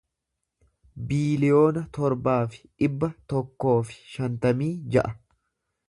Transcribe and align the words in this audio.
biiliyoona 1.11 1.83
torbaa 1.99 2.39
fi 2.55 2.63
dhibba 2.65 3.13
tokkoo 3.35 3.79
fi 3.91 4.01
shantamii 4.19 4.73
ja'a 4.97 5.15